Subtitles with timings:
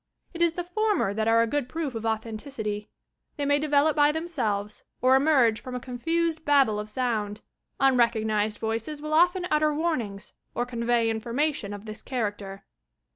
[0.33, 2.89] It is the former that are a good proof of authenticity.
[3.37, 7.41] They may develop by themselves or emerge from a confused babble of sound.
[7.79, 12.65] Unrecognized voices will often utter warnings or convey information of this character.